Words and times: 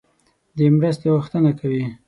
د 0.57 0.59
مرستې 0.75 1.07
غوښتنه 1.15 1.51
کوي. 1.59 1.83